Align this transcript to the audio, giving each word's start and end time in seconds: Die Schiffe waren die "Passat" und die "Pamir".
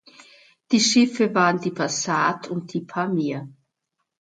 Die 0.71 0.79
Schiffe 0.79 1.31
waren 1.35 1.61
die 1.61 1.69
"Passat" 1.69 2.47
und 2.47 2.73
die 2.73 2.81
"Pamir". 2.81 3.47